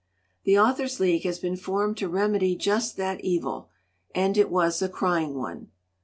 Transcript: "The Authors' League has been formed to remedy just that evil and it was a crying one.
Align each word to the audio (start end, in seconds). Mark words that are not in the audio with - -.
"The 0.45 0.57
Authors' 0.57 0.99
League 0.99 1.25
has 1.25 1.37
been 1.37 1.55
formed 1.55 1.95
to 1.97 2.09
remedy 2.09 2.55
just 2.55 2.97
that 2.97 3.19
evil 3.23 3.69
and 4.15 4.35
it 4.35 4.49
was 4.49 4.81
a 4.81 4.89
crying 4.89 5.35
one. 5.35 5.69